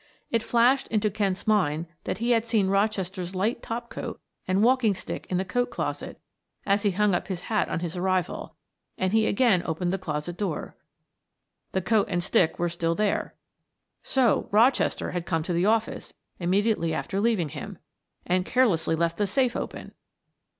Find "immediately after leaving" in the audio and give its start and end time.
16.39-17.49